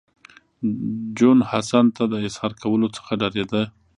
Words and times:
جون 1.17 1.37
حسن 1.51 1.85
ته 1.95 2.03
د 2.11 2.13
اظهار 2.27 2.51
کولو 2.61 2.87
څخه 2.95 3.11
ډارېده 3.19 3.61